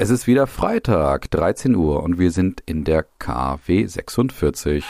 [0.00, 4.84] Es ist wieder Freitag, 13 Uhr und wir sind in der KW 46.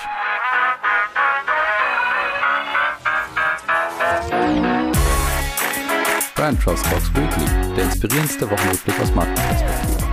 [6.34, 10.07] Brand Trust Talks Weekly, der inspirierendste Wochenrückblick aus Markenperspektive.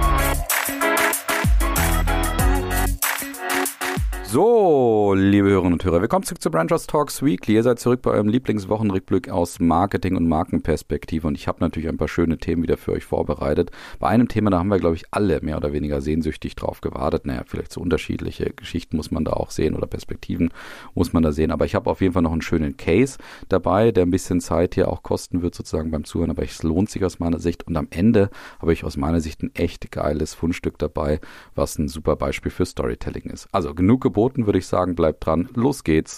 [4.36, 7.54] So, liebe Hörerinnen und Hörer, willkommen zurück zu Branchers Talks Weekly.
[7.56, 11.96] Ihr seid zurück bei eurem Lieblingswochenrückblick aus Marketing und Markenperspektive und ich habe natürlich ein
[11.96, 13.72] paar schöne Themen wieder für euch vorbereitet.
[13.98, 17.26] Bei einem Thema, da haben wir, glaube ich, alle mehr oder weniger sehnsüchtig drauf gewartet.
[17.26, 20.50] Naja, vielleicht so unterschiedliche Geschichten muss man da auch sehen oder Perspektiven
[20.96, 21.52] muss man da sehen.
[21.52, 23.18] Aber ich habe auf jeden Fall noch einen schönen Case
[23.48, 26.90] dabei, der ein bisschen Zeit hier auch kosten wird sozusagen beim Zuhören, aber es lohnt
[26.90, 27.66] sich aus meiner Sicht.
[27.68, 28.30] Und am Ende
[28.60, 31.22] habe ich aus meiner Sicht ein echt geiles Fundstück dabei,
[31.56, 33.48] was ein super Beispiel für Storytelling ist.
[33.54, 34.96] Also genug geboten geboten, würde ich sagen.
[34.96, 35.50] Bleibt dran.
[35.54, 36.18] Los geht's.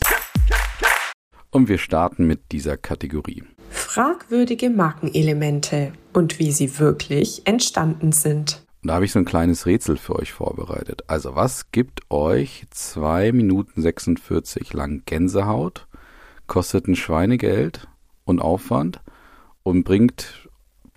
[1.52, 3.43] Und wir starten mit dieser Kategorie.
[3.70, 8.66] Fragwürdige Markenelemente und wie sie wirklich entstanden sind.
[8.83, 11.03] Und da habe ich so ein kleines Rätsel für euch vorbereitet.
[11.07, 15.88] Also was gibt euch 2 Minuten 46 lang Gänsehaut,
[16.45, 17.88] kostet ein Schweinegeld
[18.23, 19.02] und Aufwand
[19.63, 20.47] und bringt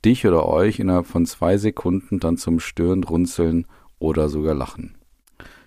[0.05, 3.67] dich oder euch innerhalb von zwei Sekunden dann zum Stirn, Runzeln
[3.99, 5.00] oder sogar Lachen?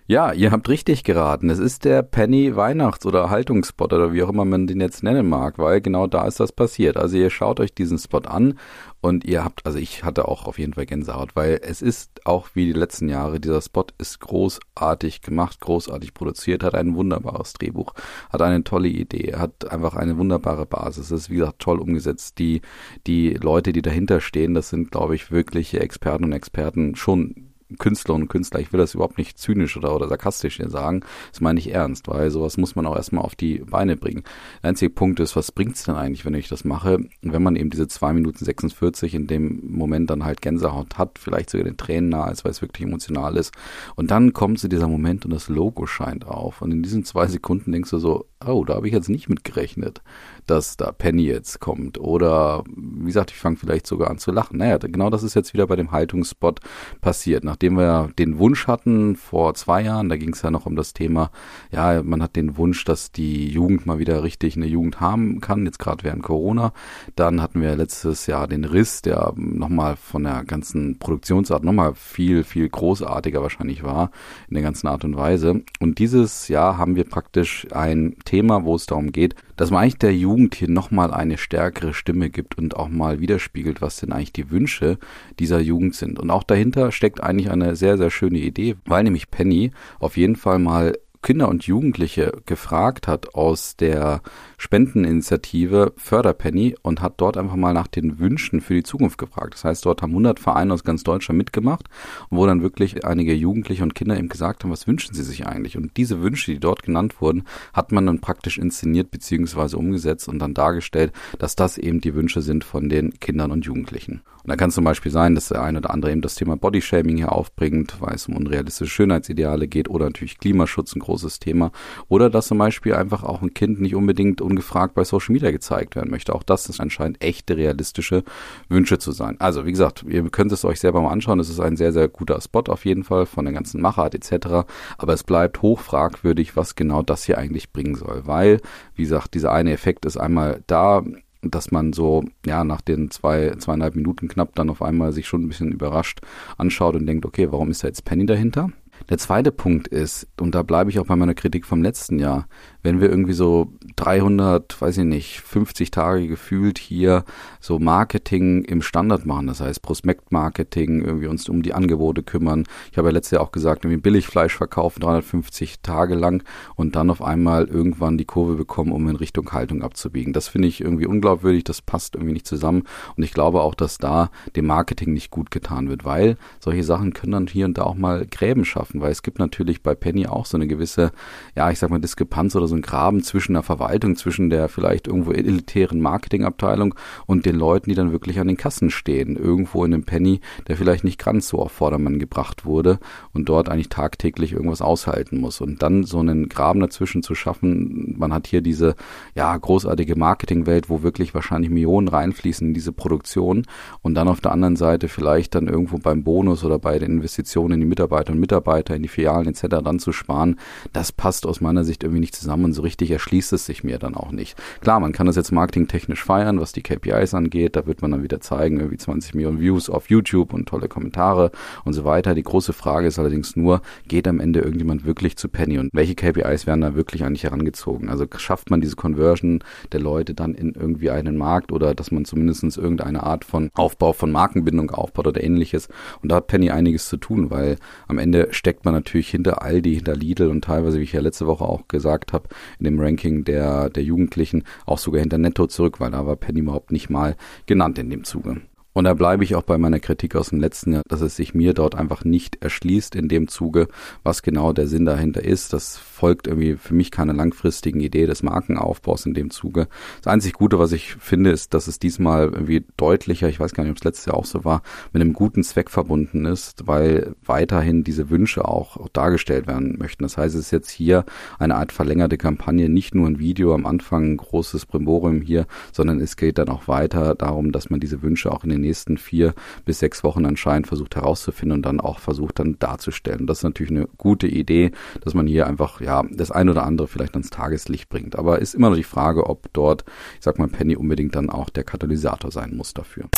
[0.06, 1.48] Ja, ihr habt richtig geraten.
[1.48, 5.26] Es ist der Penny Weihnachts- oder Haltungsspot oder wie auch immer man den jetzt nennen
[5.26, 6.98] mag, weil genau da ist das passiert.
[6.98, 8.58] Also ihr schaut euch diesen Spot an
[9.00, 12.50] und ihr habt, also ich hatte auch auf jeden Fall Gänsehaut, weil es ist auch
[12.52, 17.94] wie die letzten Jahre, dieser Spot ist großartig gemacht, großartig produziert, hat ein wunderbares Drehbuch,
[18.28, 22.38] hat eine tolle Idee, hat einfach eine wunderbare Basis, ist wie gesagt toll umgesetzt.
[22.38, 22.60] Die,
[23.06, 28.24] die Leute, die dahinter stehen, das sind glaube ich wirkliche Experten und Experten schon Künstlerinnen
[28.24, 31.58] und Künstler, ich will das überhaupt nicht zynisch oder, oder sarkastisch hier sagen, das meine
[31.58, 34.24] ich ernst, weil sowas muss man auch erstmal auf die Beine bringen.
[34.62, 37.70] Der einzige Punkt ist, was bringt's denn eigentlich, wenn ich das mache, wenn man eben
[37.70, 42.10] diese zwei Minuten 46 in dem Moment dann halt Gänsehaut hat, vielleicht sogar den Tränen
[42.10, 43.52] nahe ist, weil es wirklich emotional ist.
[43.94, 46.62] Und dann kommt zu dieser Moment und das Logo scheint auf.
[46.62, 49.44] Und in diesen zwei Sekunden denkst du so, oh, da habe ich jetzt nicht mit
[49.44, 50.02] gerechnet,
[50.46, 51.98] dass da Penny jetzt kommt.
[51.98, 54.58] Oder wie gesagt, ich fange vielleicht sogar an zu lachen.
[54.58, 56.60] Naja, genau das ist jetzt wieder bei dem Haltungsspot
[57.00, 57.44] passiert.
[57.44, 60.92] Nachdem wir den Wunsch hatten vor zwei Jahren, da ging es ja noch um das
[60.92, 61.30] Thema,
[61.70, 65.64] ja, man hat den Wunsch, dass die Jugend mal wieder richtig eine Jugend haben kann,
[65.64, 66.72] jetzt gerade während Corona.
[67.16, 72.44] Dann hatten wir letztes Jahr den Riss, der nochmal von der ganzen Produktionsart nochmal viel,
[72.44, 74.10] viel großartiger wahrscheinlich war
[74.48, 75.62] in der ganzen Art und Weise.
[75.80, 79.82] Und dieses Jahr haben wir praktisch ein Thema, Thema, wo es darum geht, dass man
[79.82, 84.10] eigentlich der Jugend hier nochmal eine stärkere Stimme gibt und auch mal widerspiegelt, was denn
[84.10, 84.98] eigentlich die Wünsche
[85.38, 86.18] dieser Jugend sind.
[86.18, 90.34] Und auch dahinter steckt eigentlich eine sehr, sehr schöne Idee, weil nämlich Penny auf jeden
[90.34, 94.20] Fall mal Kinder und Jugendliche gefragt hat aus der
[94.58, 99.54] Spendeninitiative Förderpenny und hat dort einfach mal nach den Wünschen für die Zukunft gefragt.
[99.54, 101.88] Das heißt, dort haben 100 Vereine aus ganz Deutschland mitgemacht,
[102.28, 105.78] wo dann wirklich einige Jugendliche und Kinder eben gesagt haben, was wünschen sie sich eigentlich?
[105.78, 109.76] Und diese Wünsche, die dort genannt wurden, hat man dann praktisch inszeniert bzw.
[109.76, 114.20] umgesetzt und dann dargestellt, dass das eben die Wünsche sind von den Kindern und Jugendlichen.
[114.44, 116.58] Und da kann es zum Beispiel sein, dass der eine oder andere eben das Thema
[116.58, 121.70] Bodyshaming hier aufbringt, weil es um unrealistische Schönheitsideale geht oder natürlich Klimaschutz, ein großes Thema.
[122.08, 125.96] Oder dass zum Beispiel einfach auch ein Kind nicht unbedingt ungefragt bei Social Media gezeigt
[125.96, 126.34] werden möchte.
[126.34, 128.24] Auch das ist anscheinend echte realistische
[128.68, 129.36] Wünsche zu sein.
[129.38, 131.40] Also wie gesagt, ihr könnt es euch selber mal anschauen.
[131.40, 134.66] Es ist ein sehr, sehr guter Spot auf jeden Fall von der ganzen Machart etc.
[134.98, 138.22] Aber es bleibt hochfragwürdig, was genau das hier eigentlich bringen soll.
[138.24, 138.60] Weil,
[138.94, 141.02] wie gesagt, dieser eine Effekt ist einmal da,
[141.50, 145.42] dass man so, ja, nach den zwei, zweieinhalb Minuten knapp dann auf einmal sich schon
[145.42, 146.20] ein bisschen überrascht
[146.56, 148.70] anschaut und denkt, okay, warum ist da jetzt Penny dahinter?
[149.08, 152.48] Der zweite Punkt ist, und da bleibe ich auch bei meiner Kritik vom letzten Jahr,
[152.84, 157.24] wenn wir irgendwie so 300, weiß ich nicht, 50 Tage gefühlt hier
[157.58, 162.64] so Marketing im Standard machen, das heißt Prospektmarketing, irgendwie uns um die Angebote kümmern.
[162.92, 166.44] Ich habe ja letztes Jahr auch gesagt, irgendwie Billigfleisch verkaufen, 350 Tage lang
[166.76, 170.34] und dann auf einmal irgendwann die Kurve bekommen, um in Richtung Haltung abzubiegen.
[170.34, 172.84] Das finde ich irgendwie unglaubwürdig, das passt irgendwie nicht zusammen
[173.16, 177.14] und ich glaube auch, dass da dem Marketing nicht gut getan wird, weil solche Sachen
[177.14, 180.26] können dann hier und da auch mal Gräben schaffen, weil es gibt natürlich bei Penny
[180.26, 181.12] auch so eine gewisse,
[181.56, 184.68] ja, ich sag mal Diskrepanz oder so so ein Graben zwischen der Verwaltung, zwischen der
[184.68, 186.94] vielleicht irgendwo elitären Marketingabteilung
[187.26, 189.36] und den Leuten, die dann wirklich an den Kassen stehen.
[189.36, 192.98] Irgendwo in einem Penny, der vielleicht nicht ganz so auf Vordermann gebracht wurde
[193.32, 195.60] und dort eigentlich tagtäglich irgendwas aushalten muss.
[195.60, 198.96] Und dann so einen Graben dazwischen zu schaffen, man hat hier diese,
[199.34, 203.66] ja, großartige Marketingwelt, wo wirklich wahrscheinlich Millionen reinfließen in diese Produktion
[204.02, 207.74] und dann auf der anderen Seite vielleicht dann irgendwo beim Bonus oder bei den Investitionen
[207.74, 209.82] in die Mitarbeiter und Mitarbeiter Mitarbeiter in die Filialen etc.
[209.84, 210.58] dann zu sparen,
[210.92, 213.98] das passt aus meiner Sicht irgendwie nicht zusammen und so richtig erschließt es sich mir
[213.98, 214.56] dann auch nicht.
[214.80, 218.22] Klar, man kann das jetzt marketingtechnisch feiern, was die KPIs angeht, da wird man dann
[218.22, 221.50] wieder zeigen, irgendwie 20 Millionen Views auf YouTube und tolle Kommentare
[221.84, 222.34] und so weiter.
[222.34, 226.14] Die große Frage ist allerdings nur, geht am Ende irgendjemand wirklich zu Penny und welche
[226.14, 228.08] KPIs werden da wirklich eigentlich herangezogen?
[228.08, 229.62] Also schafft man diese Conversion
[229.92, 234.12] der Leute dann in irgendwie einen Markt oder dass man zumindest irgendeine Art von Aufbau
[234.12, 235.88] von Markenbindung aufbaut oder ähnliches.
[236.22, 237.76] Und da hat Penny einiges zu tun, weil
[238.08, 241.46] am Ende steckt man natürlich hinter Aldi, hinter Lidl und teilweise, wie ich ja letzte
[241.46, 242.48] Woche auch gesagt habe,
[242.78, 246.60] in dem Ranking der, der Jugendlichen auch sogar hinter Netto zurück, weil da war Penny
[246.60, 247.36] überhaupt nicht mal
[247.66, 248.60] genannt in dem Zuge.
[248.94, 251.52] Und da bleibe ich auch bei meiner Kritik aus dem letzten Jahr, dass es sich
[251.52, 253.88] mir dort einfach nicht erschließt in dem Zuge,
[254.22, 255.72] was genau der Sinn dahinter ist.
[255.72, 259.88] Das folgt irgendwie für mich keine langfristigen Idee des Markenaufbaus in dem Zuge.
[260.22, 263.82] Das einzig Gute, was ich finde, ist, dass es diesmal irgendwie deutlicher, ich weiß gar
[263.82, 264.82] nicht, ob es letztes Jahr auch so war,
[265.12, 270.22] mit einem guten Zweck verbunden ist, weil weiterhin diese Wünsche auch, dargestellt werden möchten.
[270.22, 271.24] Das heißt, es ist jetzt hier
[271.58, 276.20] eine Art verlängerte Kampagne, nicht nur ein Video am Anfang, ein großes Brimborium hier, sondern
[276.20, 279.54] es geht dann auch weiter darum, dass man diese Wünsche auch in den nächsten vier
[279.84, 283.46] bis sechs Wochen anscheinend versucht herauszufinden und dann auch versucht dann darzustellen.
[283.46, 284.92] Das ist natürlich eine gute Idee,
[285.22, 288.36] dass man hier einfach ja das ein oder andere vielleicht ans Tageslicht bringt.
[288.38, 290.04] Aber ist immer noch die Frage, ob dort,
[290.38, 293.28] ich sag mal, Penny unbedingt dann auch der Katalysator sein muss dafür.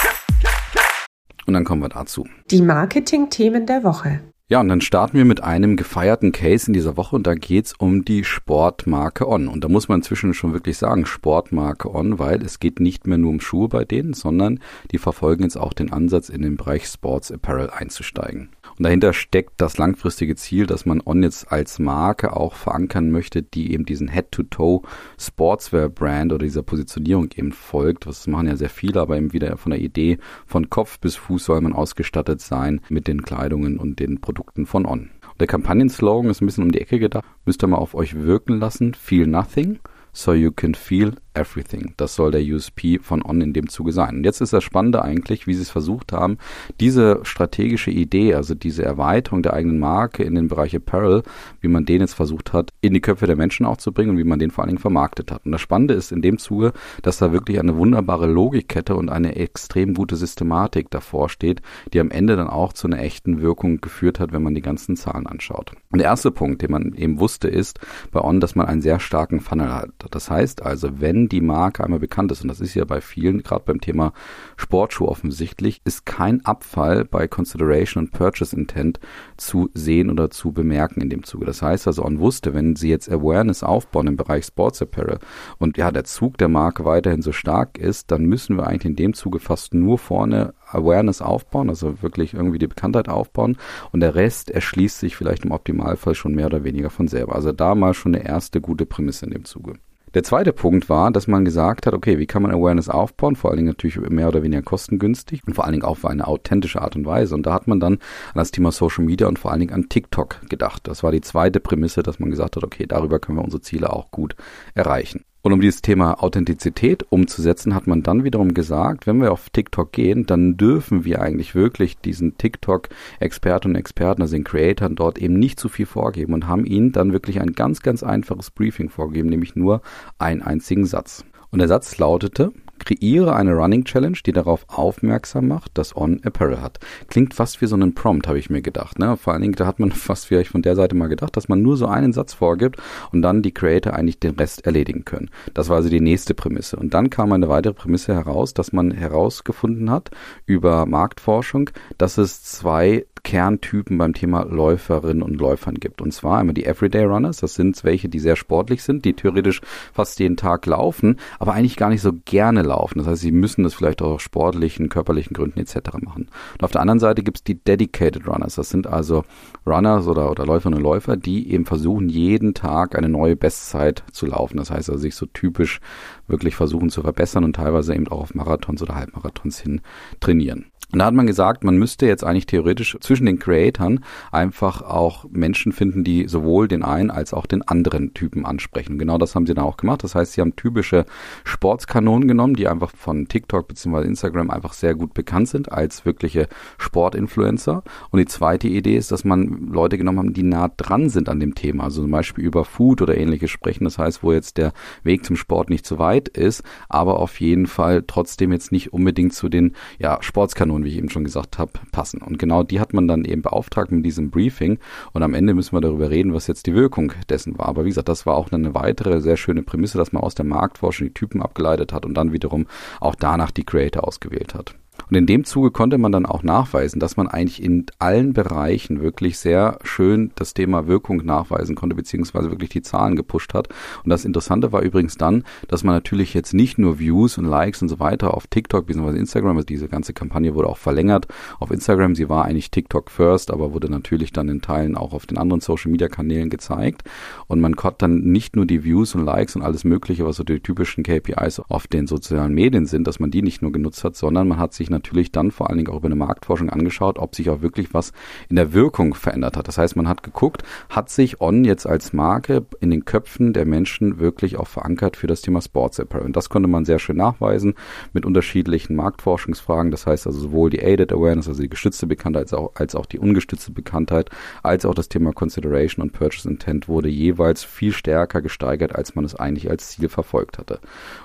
[1.46, 2.26] Und dann kommen wir dazu.
[2.50, 4.20] Die Marketing-Themen der Woche.
[4.48, 7.72] Ja, und dann starten wir mit einem gefeierten Case in dieser Woche und da geht's
[7.72, 9.48] um die Sportmarke On.
[9.48, 13.18] Und da muss man inzwischen schon wirklich sagen, Sportmarke On, weil es geht nicht mehr
[13.18, 14.60] nur um Schuhe bei denen, sondern
[14.92, 18.50] die verfolgen jetzt auch den Ansatz, in den Bereich Sports Apparel einzusteigen.
[18.78, 23.42] Und dahinter steckt das langfristige Ziel, dass man On jetzt als Marke auch verankern möchte,
[23.42, 24.82] die eben diesen Head-to-Toe
[25.18, 28.06] Sportswear-Brand oder dieser Positionierung eben folgt.
[28.06, 31.44] Das machen ja sehr viele, aber eben wieder von der Idee, von Kopf bis Fuß
[31.44, 35.10] soll man ausgestattet sein mit den Kleidungen und den Produkten von On.
[35.36, 37.24] Und der Kampagnenslogan ist ein bisschen um die Ecke gedacht.
[37.44, 38.94] Müsst ihr mal auf euch wirken lassen.
[38.94, 39.78] Feel nothing
[40.16, 41.92] so you can feel everything.
[41.96, 44.16] Das soll der USP von On in dem Zuge sein.
[44.16, 46.38] Und jetzt ist das Spannende eigentlich, wie sie es versucht haben,
[46.80, 51.22] diese strategische Idee, also diese Erweiterung der eigenen Marke in den Bereich Apparel,
[51.60, 54.18] wie man den jetzt versucht hat, in die Köpfe der Menschen auch zu bringen und
[54.18, 55.44] wie man den vor allen Dingen vermarktet hat.
[55.44, 56.72] Und das Spannende ist in dem Zuge,
[57.02, 61.60] dass da wirklich eine wunderbare Logikkette und eine extrem gute Systematik davor steht,
[61.92, 64.96] die am Ende dann auch zu einer echten Wirkung geführt hat, wenn man die ganzen
[64.96, 65.72] Zahlen anschaut.
[65.90, 67.78] Und der erste Punkt, den man eben wusste, ist
[68.10, 69.90] bei On, dass man einen sehr starken Funnel hat.
[70.10, 73.42] Das heißt also, wenn die Marke einmal bekannt ist, und das ist ja bei vielen,
[73.42, 74.12] gerade beim Thema
[74.56, 79.00] Sportschuh offensichtlich, ist kein Abfall bei Consideration und Purchase Intent
[79.36, 81.46] zu sehen oder zu bemerken in dem Zuge.
[81.46, 85.18] Das heißt also, On wusste, wenn sie jetzt Awareness aufbauen im Bereich Sports Apparel
[85.58, 88.96] und ja, der Zug der Marke weiterhin so stark ist, dann müssen wir eigentlich in
[88.96, 93.56] dem Zuge fast nur vorne Awareness aufbauen, also wirklich irgendwie die Bekanntheit aufbauen
[93.92, 97.34] und der Rest erschließt sich vielleicht im Optimalfall schon mehr oder weniger von selber.
[97.34, 99.74] Also da mal schon eine erste gute Prämisse in dem Zuge.
[100.16, 103.36] Der zweite Punkt war, dass man gesagt hat, okay, wie kann man Awareness aufbauen?
[103.36, 106.26] Vor allen Dingen natürlich mehr oder weniger kostengünstig und vor allen Dingen auch auf eine
[106.26, 107.34] authentische Art und Weise.
[107.34, 108.00] Und da hat man dann an
[108.36, 110.88] das Thema Social Media und vor allen Dingen an TikTok gedacht.
[110.88, 113.92] Das war die zweite Prämisse, dass man gesagt hat, okay, darüber können wir unsere Ziele
[113.92, 114.36] auch gut
[114.74, 115.26] erreichen.
[115.46, 119.92] Und um dieses Thema Authentizität umzusetzen, hat man dann wiederum gesagt, wenn wir auf TikTok
[119.92, 125.34] gehen, dann dürfen wir eigentlich wirklich diesen TikTok-Experten und Experten, also den Creatoren dort eben
[125.34, 129.28] nicht zu viel vorgeben und haben ihnen dann wirklich ein ganz, ganz einfaches Briefing vorgegeben,
[129.28, 129.82] nämlich nur
[130.18, 131.24] einen einzigen Satz.
[131.52, 136.60] Und der Satz lautete, Kreiere eine Running Challenge, die darauf aufmerksam macht, dass On Apparel
[136.60, 136.78] hat.
[137.08, 138.98] Klingt fast wie so ein Prompt, habe ich mir gedacht.
[138.98, 139.16] Ne?
[139.16, 141.62] Vor allen Dingen, da hat man fast vielleicht von der Seite mal gedacht, dass man
[141.62, 142.76] nur so einen Satz vorgibt
[143.12, 145.30] und dann die Creator eigentlich den Rest erledigen können.
[145.54, 146.76] Das war also die nächste Prämisse.
[146.76, 150.10] Und dann kam eine weitere Prämisse heraus, dass man herausgefunden hat
[150.46, 156.00] über Marktforschung, dass es zwei Kerntypen beim Thema Läuferinnen und Läufern gibt.
[156.00, 159.62] Und zwar einmal die Everyday Runners, das sind welche, die sehr sportlich sind, die theoretisch
[159.92, 163.00] fast jeden Tag laufen, aber eigentlich gar nicht so gerne laufen.
[163.00, 165.74] Das heißt, sie müssen das vielleicht auch aus sportlichen, körperlichen Gründen etc.
[166.02, 166.28] machen.
[166.52, 168.54] Und auf der anderen Seite gibt es die Dedicated Runners.
[168.54, 169.24] Das sind also
[169.66, 174.26] Runners oder, oder Läuferinnen und Läufer, die eben versuchen, jeden Tag eine neue Bestzeit zu
[174.26, 174.58] laufen.
[174.58, 175.80] Das heißt also, sich so typisch
[176.28, 179.80] wirklich versuchen zu verbessern und teilweise eben auch auf Marathons oder Halbmarathons hin
[180.20, 180.66] trainieren.
[180.92, 185.26] Und da hat man gesagt, man müsste jetzt eigentlich theoretisch zwischen den Creatoren einfach auch
[185.30, 188.92] Menschen finden, die sowohl den einen als auch den anderen Typen ansprechen.
[188.92, 190.04] Und genau das haben sie dann auch gemacht.
[190.04, 191.04] Das heißt, sie haben typische
[191.44, 194.06] Sportskanonen genommen, die einfach von TikTok bzw.
[194.06, 196.46] Instagram einfach sehr gut bekannt sind als wirkliche
[196.78, 197.82] Sportinfluencer.
[198.10, 201.40] Und die zweite Idee ist, dass man Leute genommen haben, die nah dran sind an
[201.40, 201.84] dem Thema.
[201.84, 203.84] Also zum Beispiel über Food oder ähnliches sprechen.
[203.84, 207.66] Das heißt, wo jetzt der Weg zum Sport nicht so weit ist, aber auf jeden
[207.66, 211.58] Fall trotzdem jetzt nicht unbedingt zu den ja, Sportskanonen Informationen, wie ich eben schon gesagt
[211.58, 212.22] habe, passen.
[212.22, 214.78] Und genau die hat man dann eben beauftragt mit diesem Briefing.
[215.12, 217.66] Und am Ende müssen wir darüber reden, was jetzt die Wirkung dessen war.
[217.66, 220.44] Aber wie gesagt, das war auch eine weitere sehr schöne Prämisse, dass man aus der
[220.44, 222.66] Marktforschung die Typen abgeleitet hat und dann wiederum
[223.00, 224.74] auch danach die Creator ausgewählt hat.
[225.10, 229.00] Und in dem Zuge konnte man dann auch nachweisen, dass man eigentlich in allen Bereichen
[229.00, 233.68] wirklich sehr schön das Thema Wirkung nachweisen konnte, beziehungsweise wirklich die Zahlen gepusht hat.
[234.04, 237.82] Und das Interessante war übrigens dann, dass man natürlich jetzt nicht nur Views und Likes
[237.82, 239.18] und so weiter auf TikTok bzw.
[239.18, 241.28] Instagram, also diese ganze Kampagne wurde auch verlängert
[241.60, 242.14] auf Instagram.
[242.14, 245.60] Sie war eigentlich TikTok first, aber wurde natürlich dann in Teilen auch auf den anderen
[245.60, 247.02] Social Media Kanälen gezeigt.
[247.46, 250.44] Und man konnte dann nicht nur die Views und Likes und alles Mögliche, was so
[250.44, 254.16] die typischen KPIs auf den sozialen Medien sind, dass man die nicht nur genutzt hat,
[254.16, 257.34] sondern man hat sich natürlich dann vor allen Dingen auch über eine Marktforschung angeschaut, ob
[257.34, 258.12] sich auch wirklich was
[258.48, 259.68] in der Wirkung verändert hat.
[259.68, 263.66] Das heißt, man hat geguckt, hat sich On jetzt als Marke in den Köpfen der
[263.66, 266.26] Menschen wirklich auch verankert für das Thema Sports Apparel.
[266.26, 267.74] Und das konnte man sehr schön nachweisen
[268.12, 269.90] mit unterschiedlichen Marktforschungsfragen.
[269.90, 273.06] Das heißt also sowohl die Aided Awareness, also die gestützte Bekanntheit, als auch, als auch
[273.06, 274.30] die ungestützte Bekanntheit,
[274.62, 279.24] als auch das Thema Consideration und Purchase Intent wurde jeweils viel stärker gesteigert, als man
[279.24, 280.80] es eigentlich als Ziel verfolgt hatte.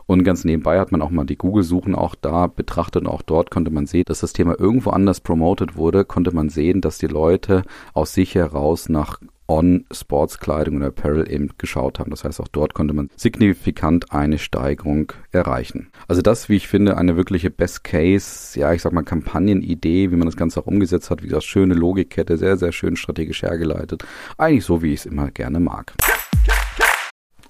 [0.08, 3.52] Und ganz nebenbei hat man auch mal die Google-Suchen auch da betrachtet und auch dort
[3.52, 7.08] konnte man sehen, dass das Thema irgendwo anders promoted wurde, konnte man sehen, dass die
[7.08, 7.64] Leute
[7.94, 9.20] aus sich heraus nach
[9.52, 12.10] on Sportskleidung und Apparel eben geschaut haben.
[12.10, 15.90] Das heißt, auch dort konnte man signifikant eine Steigerung erreichen.
[16.08, 20.16] Also das, wie ich finde, eine wirkliche Best Case, ja, ich sag mal Kampagnenidee, wie
[20.16, 24.06] man das Ganze auch umgesetzt hat, wie gesagt, schöne Logikkette, sehr, sehr schön strategisch hergeleitet.
[24.38, 25.94] Eigentlich so, wie ich es immer gerne mag.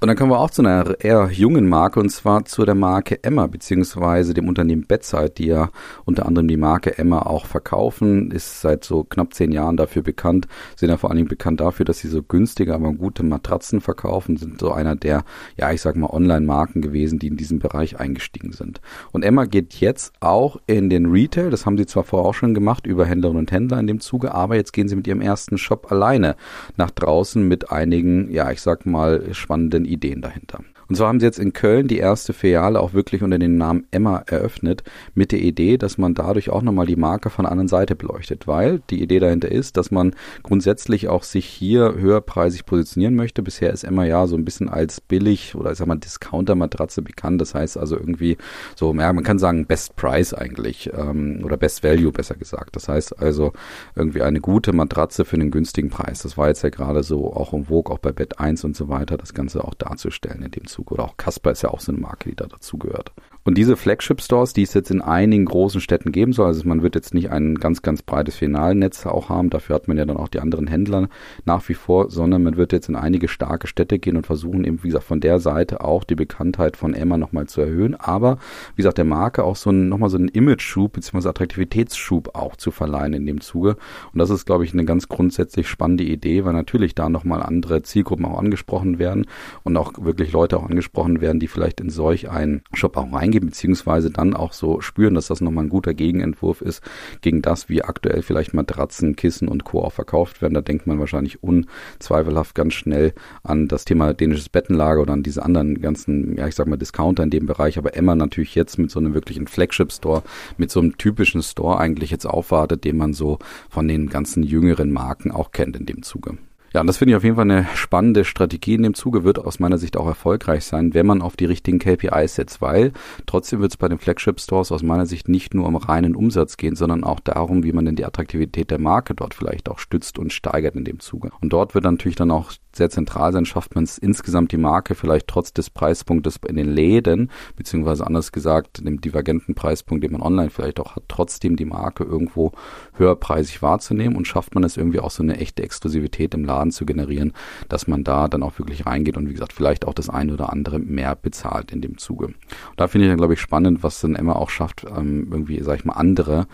[0.03, 3.23] Und dann kommen wir auch zu einer eher jungen Marke und zwar zu der Marke
[3.23, 5.69] Emma beziehungsweise dem Unternehmen Bedside, die ja
[6.05, 10.47] unter anderem die Marke Emma auch verkaufen, ist seit so knapp zehn Jahren dafür bekannt,
[10.75, 14.37] sind ja vor allen Dingen bekannt dafür, dass sie so günstige, aber gute Matratzen verkaufen,
[14.37, 15.23] sind so einer der,
[15.55, 18.81] ja ich sag mal Online-Marken gewesen, die in diesem Bereich eingestiegen sind.
[19.11, 22.55] Und Emma geht jetzt auch in den Retail, das haben sie zwar vorher auch schon
[22.55, 25.59] gemacht über Händlerinnen und Händler in dem Zuge, aber jetzt gehen sie mit ihrem ersten
[25.59, 26.37] Shop alleine
[26.75, 30.63] nach draußen mit einigen, ja ich sag mal spannenden Ideen dahinter.
[30.91, 33.87] Und so haben sie jetzt in Köln die erste Filiale auch wirklich unter dem Namen
[33.91, 34.83] Emma eröffnet,
[35.13, 38.45] mit der Idee, dass man dadurch auch nochmal die Marke von der anderen Seite beleuchtet,
[38.45, 43.41] weil die Idee dahinter ist, dass man grundsätzlich auch sich hier höherpreisig positionieren möchte.
[43.41, 47.39] Bisher ist Emma ja so ein bisschen als billig oder ich sag mal Discounter-Matratze bekannt.
[47.39, 48.35] Das heißt also irgendwie
[48.75, 52.75] so, ja, man kann sagen Best Price eigentlich ähm, oder Best Value besser gesagt.
[52.75, 53.53] Das heißt also
[53.95, 56.23] irgendwie eine gute Matratze für einen günstigen Preis.
[56.23, 58.89] Das war jetzt ja gerade so auch im Vogue, auch bei Bett 1 und so
[58.89, 60.80] weiter, das Ganze auch darzustellen in dem Zug.
[60.81, 60.91] Zug.
[60.91, 63.11] Oder auch Casper ist ja auch so eine Marke, die da dazugehört.
[63.43, 66.93] Und diese Flagship-Stores, die es jetzt in einigen großen Städten geben soll, also man wird
[66.93, 70.27] jetzt nicht ein ganz, ganz breites Finalnetz auch haben, dafür hat man ja dann auch
[70.27, 71.09] die anderen Händler
[71.43, 74.83] nach wie vor, sondern man wird jetzt in einige starke Städte gehen und versuchen eben,
[74.83, 78.37] wie gesagt, von der Seite auch die Bekanntheit von Emma nochmal zu erhöhen, aber
[78.75, 81.29] wie gesagt, der Marke auch so ein, nochmal so einen Image-Schub bzw.
[81.29, 83.77] Attraktivitätsschub auch zu verleihen in dem Zuge.
[84.13, 87.81] Und das ist, glaube ich, eine ganz grundsätzlich spannende Idee, weil natürlich da nochmal andere
[87.81, 89.25] Zielgruppen auch angesprochen werden
[89.63, 93.30] und auch wirklich Leute auch angesprochen werden, die vielleicht in solch einen Shop auch reingehen
[93.31, 96.83] eingeben, beziehungsweise dann auch so spüren, dass das nochmal ein guter Gegenentwurf ist
[97.21, 99.81] gegen das, wie aktuell vielleicht Matratzen, Kissen und Co.
[99.83, 100.53] auch verkauft werden.
[100.53, 105.43] Da denkt man wahrscheinlich unzweifelhaft ganz schnell an das Thema dänisches Bettenlager oder an diese
[105.43, 107.77] anderen ganzen, ja ich sag mal Discounter in dem Bereich.
[107.77, 110.23] Aber Emma natürlich jetzt mit so einem wirklichen Flagship-Store,
[110.57, 114.91] mit so einem typischen Store eigentlich jetzt aufwartet, den man so von den ganzen jüngeren
[114.91, 116.37] Marken auch kennt in dem Zuge.
[116.73, 119.39] Ja, und das finde ich auf jeden Fall eine spannende Strategie in dem Zuge, wird
[119.39, 122.93] aus meiner Sicht auch erfolgreich sein, wenn man auf die richtigen KPIs setzt, weil
[123.25, 126.55] trotzdem wird es bei den Flagship Stores aus meiner Sicht nicht nur um reinen Umsatz
[126.55, 130.17] gehen, sondern auch darum, wie man denn die Attraktivität der Marke dort vielleicht auch stützt
[130.17, 131.31] und steigert in dem Zuge.
[131.41, 134.95] Und dort wird natürlich dann auch sehr zentral sein, schafft man es insgesamt die Marke
[134.95, 140.21] vielleicht trotz des Preispunktes in den Läden, beziehungsweise anders gesagt, dem divergenten Preispunkt, den man
[140.21, 142.51] online vielleicht auch hat, trotzdem die Marke irgendwo
[142.93, 146.85] höherpreisig wahrzunehmen und schafft man es irgendwie auch so eine echte Exklusivität im Laden zu
[146.85, 147.33] generieren,
[147.69, 150.51] dass man da dann auch wirklich reingeht und wie gesagt, vielleicht auch das eine oder
[150.51, 152.27] andere mehr bezahlt in dem Zuge.
[152.27, 152.35] Und
[152.77, 155.79] da finde ich dann, glaube ich, spannend, was dann Emma auch schafft, ähm, irgendwie, sag
[155.79, 156.47] ich mal, andere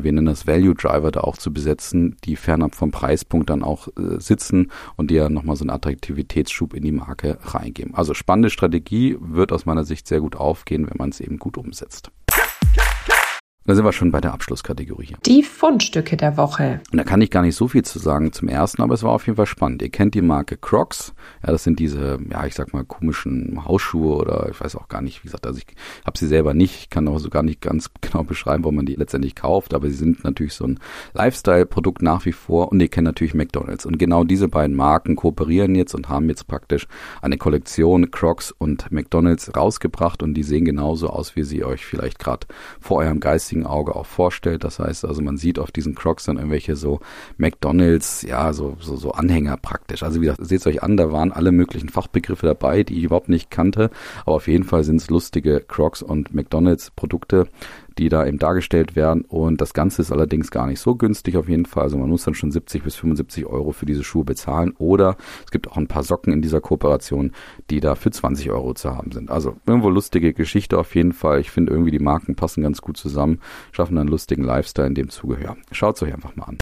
[0.00, 3.88] wir nennen das Value Driver da auch zu besetzen, die fernab vom Preispunkt dann auch
[3.88, 7.94] äh, sitzen und die ja nochmal so einen Attraktivitätsschub in die Marke reingeben.
[7.94, 11.58] Also spannende Strategie wird aus meiner Sicht sehr gut aufgehen, wenn man es eben gut
[11.58, 12.10] umsetzt.
[13.64, 15.18] Da sind wir schon bei der Abschlusskategorie hier.
[15.24, 16.80] Die Fundstücke der Woche.
[16.90, 19.12] Und da kann ich gar nicht so viel zu sagen zum ersten, aber es war
[19.12, 19.82] auf jeden Fall spannend.
[19.82, 21.14] Ihr kennt die Marke Crocs.
[21.46, 25.00] Ja, das sind diese, ja, ich sag mal, komischen Hausschuhe oder ich weiß auch gar
[25.00, 27.60] nicht, wie gesagt, also ich habe sie selber nicht, ich kann auch so gar nicht
[27.60, 30.80] ganz genau beschreiben, wo man die letztendlich kauft, aber sie sind natürlich so ein
[31.14, 33.86] Lifestyle-Produkt nach wie vor und ihr kennt natürlich McDonalds.
[33.86, 36.88] Und genau diese beiden Marken kooperieren jetzt und haben jetzt praktisch
[37.20, 42.18] eine Kollektion Crocs und McDonalds rausgebracht und die sehen genauso aus, wie sie euch vielleicht
[42.18, 42.48] gerade
[42.80, 44.64] vor eurem Geist geistigen Auge auch vorstellt.
[44.64, 47.00] Das heißt also, man sieht auf diesen Crocs dann irgendwelche so
[47.36, 50.02] McDonalds, ja, so, so, so Anhänger praktisch.
[50.02, 53.04] Also wie gesagt, seht es euch an, da waren alle möglichen Fachbegriffe dabei, die ich
[53.04, 53.90] überhaupt nicht kannte.
[54.24, 57.46] Aber auf jeden Fall sind es lustige Crocs und McDonalds Produkte,
[57.98, 59.22] die da eben dargestellt werden.
[59.22, 61.84] Und das Ganze ist allerdings gar nicht so günstig auf jeden Fall.
[61.84, 64.74] Also man muss dann schon 70 bis 75 Euro für diese Schuhe bezahlen.
[64.78, 67.32] Oder es gibt auch ein paar Socken in dieser Kooperation,
[67.70, 69.30] die da für 20 Euro zu haben sind.
[69.30, 71.40] Also irgendwo lustige Geschichte auf jeden Fall.
[71.40, 73.40] Ich finde irgendwie die Marken passen ganz gut zusammen,
[73.72, 75.38] schaffen einen lustigen Lifestyle in dem Zuge.
[75.42, 76.58] Ja, schaut es euch einfach mal an.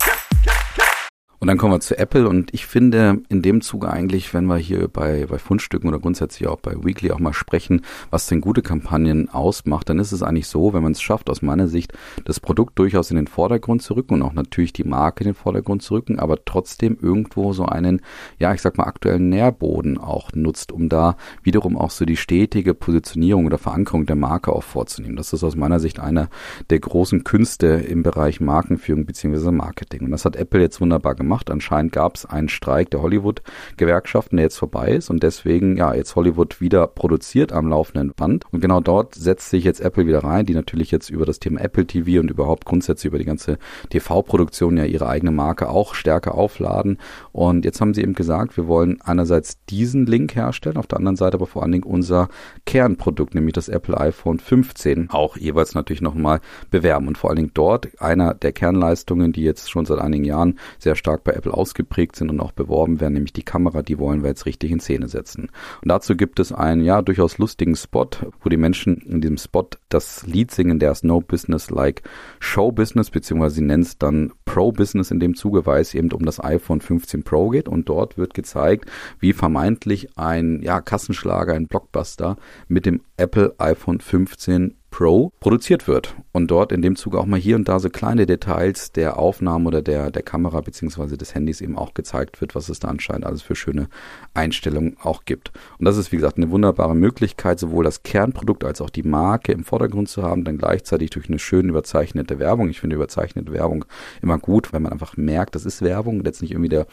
[1.40, 4.59] Und dann kommen wir zu Apple und ich finde in dem Zuge eigentlich, wenn wir
[4.59, 7.80] hier bei, bei Fundstücken oder grundsätzlich auch bei Weekly auch mal sprechen,
[8.11, 11.40] was denn gute Kampagnen ausmacht, dann ist es eigentlich so, wenn man es schafft, aus
[11.40, 11.94] meiner Sicht,
[12.26, 15.35] das Produkt durchaus in den Vordergrund zu rücken und auch natürlich die Marke in den
[15.35, 18.02] Vordergrund zu rücken, aber trotzdem irgendwo so einen,
[18.38, 22.75] ja, ich sag mal, aktuellen Nährboden auch nutzt, um da wiederum auch so die stetige
[22.75, 25.16] Positionierung oder Verankerung der Marke auch vorzunehmen.
[25.16, 26.28] Das ist aus meiner Sicht einer
[26.68, 29.52] der großen Künste im Bereich Markenführung bzw.
[29.52, 30.02] Marketing.
[30.02, 31.51] Und das hat Apple jetzt wunderbar gemacht gemacht.
[31.51, 36.17] Anscheinend gab es einen Streik der Hollywood-Gewerkschaften, der jetzt vorbei ist und deswegen ja jetzt
[36.17, 38.45] Hollywood wieder produziert am laufenden Band.
[38.51, 41.61] Und genau dort setzt sich jetzt Apple wieder rein, die natürlich jetzt über das Thema
[41.61, 43.59] Apple TV und überhaupt grundsätzlich über die ganze
[43.91, 46.99] TV-Produktion ja ihre eigene Marke auch stärker aufladen.
[47.31, 51.17] Und jetzt haben sie eben gesagt, wir wollen einerseits diesen Link herstellen, auf der anderen
[51.17, 52.29] Seite aber vor allen Dingen unser
[52.67, 57.07] Kernprodukt, nämlich das Apple iPhone 15, auch jeweils natürlich nochmal bewerben.
[57.07, 60.97] Und vor allen Dingen dort einer der Kernleistungen, die jetzt schon seit einigen Jahren sehr
[60.97, 64.23] stark stark bei Apple ausgeprägt sind und auch beworben werden, nämlich die Kamera, die wollen
[64.23, 65.50] wir jetzt richtig in Szene setzen.
[65.83, 68.09] Und dazu gibt es einen, ja, durchaus lustigen Spot,
[68.41, 72.03] wo die Menschen in diesem Spot das Lied singen, der ist No Business Like
[72.41, 76.11] Show Business, beziehungsweise sie nennt es dann Pro Business in dem Zuge, weil es eben
[76.12, 81.55] um das iPhone 15 Pro geht und dort wird gezeigt, wie vermeintlich ein, ja, Kassenschlager,
[81.55, 82.37] ein Blockbuster
[82.69, 87.38] mit dem Apple iPhone 15 Pro produziert wird und dort in dem Zuge auch mal
[87.38, 91.61] hier und da so kleine Details der Aufnahmen oder der, der Kamera beziehungsweise des Handys
[91.61, 93.88] eben auch gezeigt wird, was es da anscheinend alles für schöne
[94.35, 95.52] Einstellungen auch gibt.
[95.78, 99.52] Und das ist, wie gesagt, eine wunderbare Möglichkeit, sowohl das Kernprodukt als auch die Marke
[99.52, 102.68] im Vordergrund zu haben, dann gleichzeitig durch eine schön überzeichnete Werbung.
[102.68, 103.85] Ich finde überzeichnete Werbung
[104.23, 106.87] immer gut, weil man einfach merkt, das ist Werbung, jetzt nicht irgendwie der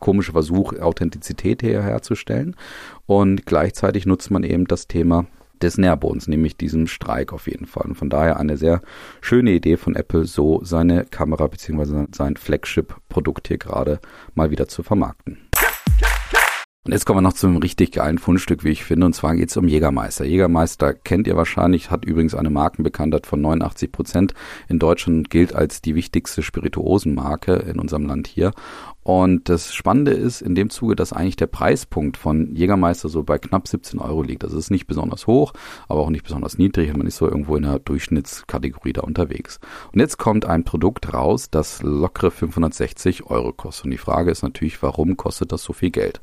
[0.00, 2.56] komische Versuch, Authentizität herzustellen.
[3.06, 5.26] Und gleichzeitig nutzt man eben das Thema
[5.62, 7.86] des Nährbodens, nämlich diesem Streik auf jeden Fall.
[7.86, 8.82] Und von daher eine sehr
[9.20, 12.06] schöne Idee von Apple, so seine Kamera bzw.
[12.14, 14.00] sein Flagship-Produkt hier gerade
[14.34, 15.38] mal wieder zu vermarkten.
[16.86, 19.34] Und jetzt kommen wir noch zu einem richtig geilen Fundstück, wie ich finde, und zwar
[19.34, 20.26] geht es um Jägermeister.
[20.26, 24.34] Jägermeister kennt ihr wahrscheinlich, hat übrigens eine Markenbekanntheit von 89 Prozent.
[24.68, 28.50] In Deutschland gilt als die wichtigste Spirituosenmarke in unserem Land hier.
[29.04, 33.38] Und das Spannende ist in dem Zuge, dass eigentlich der Preispunkt von Jägermeister so bei
[33.38, 34.42] knapp 17 Euro liegt.
[34.42, 35.52] Das ist nicht besonders hoch,
[35.88, 36.96] aber auch nicht besonders niedrig.
[36.96, 39.60] Man ist so irgendwo in der Durchschnittskategorie da unterwegs.
[39.92, 43.84] Und jetzt kommt ein Produkt raus, das lockere 560 Euro kostet.
[43.84, 46.22] Und die Frage ist natürlich, warum kostet das so viel Geld?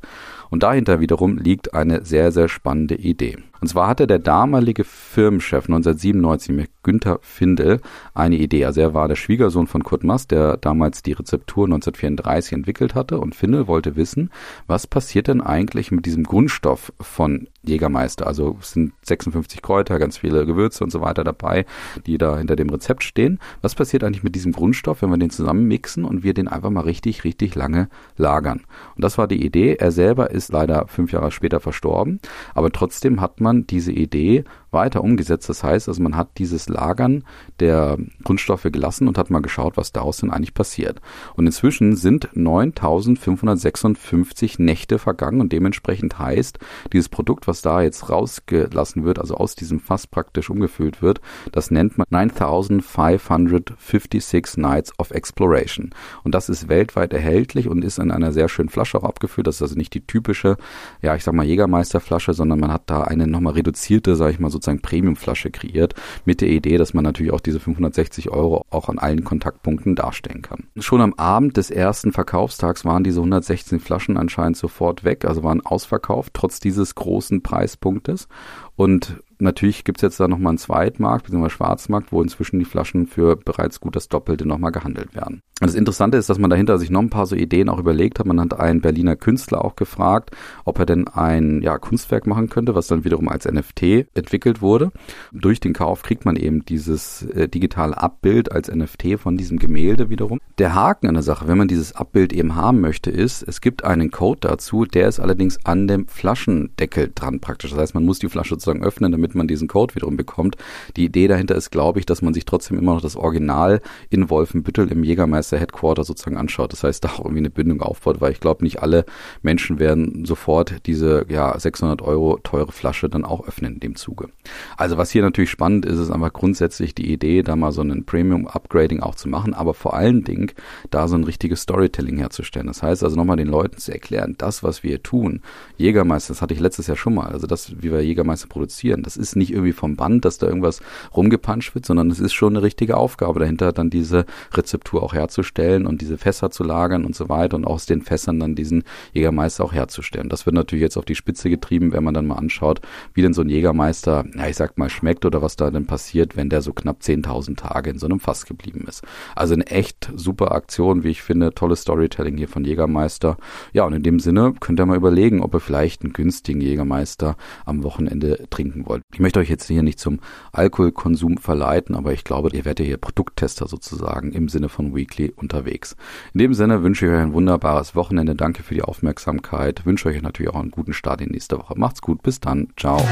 [0.50, 3.38] Und dahinter wiederum liegt eine sehr, sehr spannende Idee.
[3.60, 7.80] Und zwar hatte der damalige Firmenchef 1997, Günther Findel,
[8.14, 8.64] eine Idee.
[8.64, 13.20] Also er war der Schwiegersohn von Kurt Mast, der damals die Rezeptur 1934 entwickelt hatte.
[13.20, 14.30] Und Findel wollte wissen,
[14.66, 18.26] was passiert denn eigentlich mit diesem Grundstoff von Jägermeister?
[18.26, 21.64] Also es sind 56 Kräuter, ganz viele Gewürze und so weiter dabei,
[22.06, 23.38] die da hinter dem Rezept stehen.
[23.60, 26.80] Was passiert eigentlich mit diesem Grundstoff, wenn wir den zusammenmixen und wir den einfach mal
[26.80, 28.62] richtig, richtig lange lagern?
[28.96, 29.76] Und das war die Idee.
[29.78, 32.20] Er selber ist leider fünf Jahre später verstorben,
[32.54, 35.48] aber trotzdem hat man diese Idee weiter umgesetzt.
[35.48, 37.24] Das heißt, also man hat dieses Lagern
[37.60, 41.00] der Grundstoffe gelassen und hat mal geschaut, was daraus denn eigentlich passiert.
[41.34, 46.58] Und inzwischen sind 9556 Nächte vergangen und dementsprechend heißt,
[46.92, 51.20] dieses Produkt, was da jetzt rausgelassen wird, also aus diesem Fass praktisch umgefüllt wird,
[51.52, 55.90] das nennt man 9556 Nights of Exploration.
[56.24, 59.46] Und das ist weltweit erhältlich und ist in einer sehr schönen Flasche auch abgefüllt.
[59.46, 60.56] Das ist also nicht die typische,
[61.00, 64.50] ja, ich sag mal Jägermeisterflasche, sondern man hat da eine nochmal reduzierte, sag ich mal,
[64.50, 68.98] sozusagen Premiumflasche kreiert, mit der Idee, dass man natürlich auch diese 560 Euro auch an
[68.98, 70.68] allen Kontaktpunkten darstellen kann.
[70.78, 75.60] Schon am Abend des ersten Verkaufstags waren diese 116 Flaschen anscheinend sofort weg, also waren
[75.66, 78.28] ausverkauft, trotz dieses großen Preispunktes.
[78.76, 81.50] Und natürlich gibt es jetzt da nochmal einen Zweitmarkt, bzw.
[81.50, 85.42] Schwarzmarkt, wo inzwischen die Flaschen für bereits gut das Doppelte nochmal gehandelt werden.
[85.60, 88.18] Und das Interessante ist, dass man dahinter sich noch ein paar so Ideen auch überlegt
[88.18, 88.26] hat.
[88.26, 90.30] Man hat einen Berliner Künstler auch gefragt,
[90.64, 94.90] ob er denn ein ja, Kunstwerk machen könnte, was dann wiederum als NFT entwickelt wurde.
[95.30, 100.08] Durch den Kauf kriegt man eben dieses äh, digitale Abbild als NFT von diesem Gemälde
[100.08, 100.40] wiederum.
[100.58, 103.84] Der Haken an der Sache, wenn man dieses Abbild eben haben möchte, ist, es gibt
[103.84, 107.70] einen Code dazu, der ist allerdings an dem Flaschendeckel dran praktisch.
[107.70, 110.56] Das heißt, man muss die Flasche sozusagen öffnen, damit man diesen Code wiederum bekommt.
[110.96, 114.30] Die Idee dahinter ist, glaube ich, dass man sich trotzdem immer noch das Original in
[114.30, 116.72] Wolfenbüttel im Jägermeister Headquarter sozusagen anschaut.
[116.72, 119.04] Das heißt, da auch irgendwie eine Bindung aufbaut, weil ich glaube, nicht alle
[119.42, 124.28] Menschen werden sofort diese ja 600 Euro teure Flasche dann auch öffnen in dem Zuge.
[124.76, 128.04] Also was hier natürlich spannend ist, ist einfach grundsätzlich die Idee, da mal so einen
[128.04, 130.52] Premium-Upgrading auch zu machen, aber vor allen Dingen
[130.90, 132.66] da so ein richtiges Storytelling herzustellen.
[132.66, 135.40] Das heißt also nochmal den Leuten zu erklären, das, was wir tun,
[135.76, 139.16] Jägermeister, das hatte ich letztes Jahr schon mal, also das, wie wir Jägermeister produzieren, das
[139.16, 140.80] ist nicht irgendwie vom Band, dass da irgendwas
[141.16, 145.86] rumgepanscht wird, sondern es ist schon eine richtige Aufgabe dahinter, dann diese Rezeptur auch herzustellen
[145.86, 148.84] und diese Fässer zu lagern und so weiter und aus den Fässern dann diesen
[149.14, 150.28] Jägermeister auch herzustellen.
[150.28, 152.80] Das wird natürlich jetzt auf die Spitze getrieben, wenn man dann mal anschaut,
[153.14, 156.36] wie denn so ein Jägermeister, ja, ich sag mal, schmeckt oder was da denn passiert,
[156.36, 159.02] wenn der so knapp 10.000 Tage in so einem Fass geblieben ist.
[159.34, 163.38] Also eine echt super Aktion, wie ich finde, tolles Storytelling hier von Jägermeister.
[163.72, 167.36] Ja, und in dem Sinne könnt ihr mal überlegen, ob ihr vielleicht einen günstigen Jägermeister
[167.64, 169.02] am Wochenende trinken wollt.
[169.12, 170.20] Ich möchte euch jetzt hier nicht zum
[170.52, 175.96] Alkoholkonsum verleiten, aber ich glaube, ihr werdet hier Produkttester sozusagen im Sinne von Weekly unterwegs.
[176.34, 178.34] In dem Sinne wünsche ich euch ein wunderbares Wochenende.
[178.34, 179.84] Danke für die Aufmerksamkeit.
[179.86, 181.74] Wünsche euch natürlich auch einen guten Start in nächste Woche.
[181.76, 182.22] Macht's gut.
[182.22, 182.68] Bis dann.
[182.76, 183.06] Ciao.